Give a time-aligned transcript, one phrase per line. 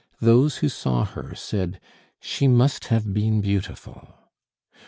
[0.19, 1.79] Those who saw her said,
[2.19, 4.15] "She must have been beautiful!"